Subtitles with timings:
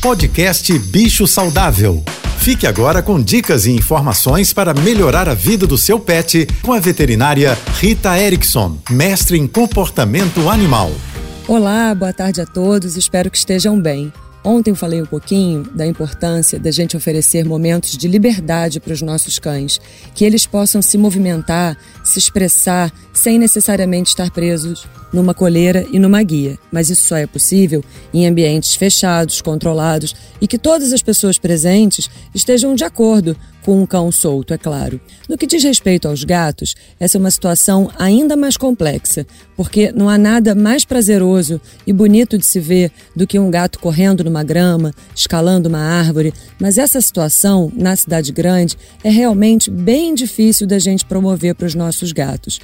[0.00, 2.02] Podcast Bicho Saudável.
[2.38, 6.80] Fique agora com dicas e informações para melhorar a vida do seu pet com a
[6.80, 10.90] veterinária Rita Erickson, mestre em comportamento animal.
[11.46, 14.10] Olá, boa tarde a todos, espero que estejam bem.
[14.42, 19.38] Ontem falei um pouquinho da importância da gente oferecer momentos de liberdade para os nossos
[19.38, 19.78] cães,
[20.14, 26.22] que eles possam se movimentar, se expressar, sem necessariamente estar presos numa coleira e numa
[26.22, 26.58] guia.
[26.72, 27.84] Mas isso só é possível
[28.14, 33.86] em ambientes fechados, controlados e que todas as pessoas presentes estejam de acordo com um
[33.86, 35.00] cão solto, é claro.
[35.28, 40.08] No que diz respeito aos gatos, essa é uma situação ainda mais complexa, porque não
[40.08, 44.42] há nada mais prazeroso e bonito de se ver do que um gato correndo numa
[44.42, 50.78] grama, escalando uma árvore, mas essa situação, na cidade grande, é realmente bem difícil da
[50.78, 52.60] gente promover para os nossos gatos.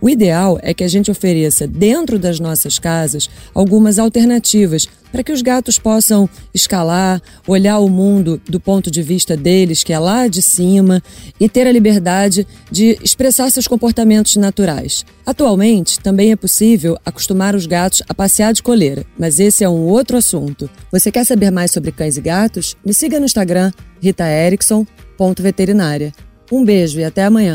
[0.00, 5.32] O ideal é que a gente ofereça dentro das nossas casas algumas alternativas para que
[5.32, 10.28] os gatos possam escalar, olhar o mundo do ponto de vista deles, que é lá
[10.28, 11.02] de cima,
[11.40, 15.06] e ter a liberdade de expressar seus comportamentos naturais.
[15.24, 19.86] Atualmente, também é possível acostumar os gatos a passear de coleira, mas esse é um
[19.86, 20.68] outro assunto.
[20.92, 22.76] Você quer saber mais sobre cães e gatos?
[22.84, 26.12] Me siga no Instagram, ritaerickson.veterinária.
[26.52, 27.54] Um beijo e até amanhã.